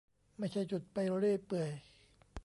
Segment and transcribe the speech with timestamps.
[0.37, 1.71] ไม่ใช่จุดไปเรื่อยเปื่อย